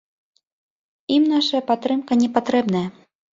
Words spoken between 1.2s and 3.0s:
нашая падтрымка не патрэбная.